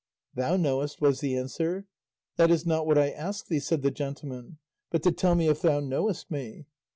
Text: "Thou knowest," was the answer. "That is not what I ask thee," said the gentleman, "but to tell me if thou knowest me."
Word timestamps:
"Thou 0.33 0.57
knowest," 0.57 0.99
was 0.99 1.19
the 1.19 1.37
answer. 1.37 1.85
"That 2.35 2.49
is 2.49 2.65
not 2.65 2.87
what 2.87 2.97
I 2.97 3.11
ask 3.11 3.45
thee," 3.45 3.59
said 3.59 3.83
the 3.83 3.91
gentleman, 3.91 4.57
"but 4.89 5.03
to 5.03 5.11
tell 5.11 5.35
me 5.35 5.47
if 5.47 5.61
thou 5.61 5.79
knowest 5.79 6.31
me." 6.31 6.65